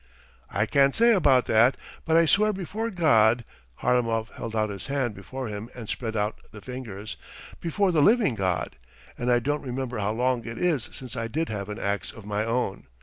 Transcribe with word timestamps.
.""I 0.49 0.65
can't 0.65 0.95
say 0.95 1.13
about 1.13 1.45
that, 1.45 1.77
but 2.05 2.17
I 2.17 2.25
swear 2.25 2.51
before 2.51 2.89
God 2.89 3.45
(Harlamov 3.83 4.29
held 4.31 4.55
out 4.55 4.71
his 4.71 4.87
hand 4.87 5.13
before 5.13 5.47
him 5.47 5.69
and 5.75 5.87
spread 5.87 6.15
out 6.17 6.39
the 6.49 6.59
fingers), 6.59 7.17
before 7.59 7.91
the 7.91 8.01
living 8.01 8.33
God. 8.33 8.77
And 9.15 9.31
I 9.31 9.37
don't 9.37 9.61
remember 9.61 9.99
how 9.99 10.11
long 10.13 10.43
it 10.43 10.57
is 10.57 10.89
since 10.91 11.15
I 11.15 11.27
did 11.27 11.49
have 11.49 11.69
an 11.69 11.77
axe 11.77 12.11
of 12.11 12.25
my 12.25 12.43
own. 12.43 12.87